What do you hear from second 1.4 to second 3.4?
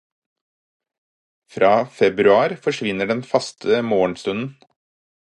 Fra februar forsvinner den